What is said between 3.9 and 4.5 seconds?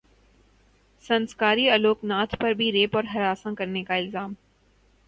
الزام